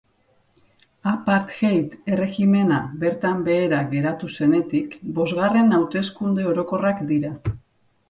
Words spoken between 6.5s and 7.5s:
orokorrak dira.